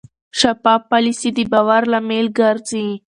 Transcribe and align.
شفاف 0.39 0.81
پالیسي 0.91 1.29
د 1.37 1.39
باور 1.51 1.81
لامل 1.91 2.27
ګرځي. 2.39 2.85